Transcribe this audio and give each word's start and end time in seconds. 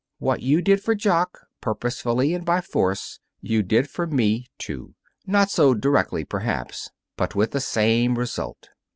What 0.17 0.41
you 0.41 0.63
did 0.63 0.81
for 0.81 0.95
Jock, 0.95 1.41
purposefully 1.61 2.33
and 2.33 2.43
by 2.43 2.59
force, 2.59 3.19
you 3.39 3.61
did 3.61 3.87
for 3.87 4.07
me, 4.07 4.47
too. 4.57 4.95
Not 5.27 5.51
so 5.51 5.75
directly, 5.75 6.25
perhaps, 6.25 6.89
but 7.17 7.35
with 7.35 7.51
the 7.51 7.61
same 7.61 8.17
result. 8.17 8.69